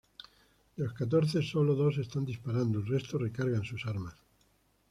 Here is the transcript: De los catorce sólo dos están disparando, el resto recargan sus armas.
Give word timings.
De 0.77 0.83
los 0.83 0.93
catorce 0.93 1.43
sólo 1.43 1.75
dos 1.75 1.99
están 1.99 2.25
disparando, 2.25 2.79
el 2.79 2.87
resto 2.87 3.19
recargan 3.19 3.63
sus 3.63 3.85
armas. 3.85 4.15